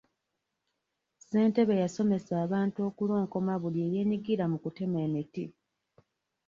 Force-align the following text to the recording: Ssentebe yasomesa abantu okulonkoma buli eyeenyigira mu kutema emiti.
Ssentebe 1.17 1.73
yasomesa 1.83 2.33
abantu 2.45 2.77
okulonkoma 2.89 3.53
buli 3.61 3.79
eyeenyigira 3.87 4.45
mu 4.51 4.57
kutema 4.63 4.97
emiti. 5.07 5.43